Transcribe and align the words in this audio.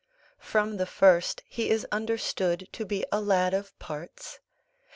From 0.39 0.77
the 0.77 0.87
first 0.87 1.43
he 1.47 1.69
is 1.69 1.85
understood 1.91 2.67
to 2.71 2.87
be 2.87 3.05
a 3.11 3.21
lad 3.21 3.53
of 3.53 3.77
parts. 3.77 4.39